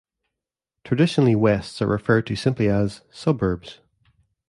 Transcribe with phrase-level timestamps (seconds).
[0.83, 3.81] Traditionally Wests are referred to simply as "Suburbs".